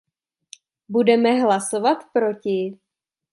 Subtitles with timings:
[0.89, 2.79] Budeme hlasovat proti.